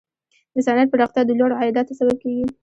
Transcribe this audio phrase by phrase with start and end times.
[0.53, 2.45] د صنعت پراختیا د لوړو عایداتو سبب کیږي.